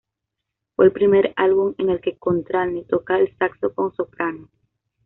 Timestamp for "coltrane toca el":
2.17-3.37